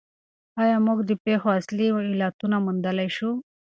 [0.63, 3.31] آیا موږ د پېښو اصلي علتونه موندلای شو؟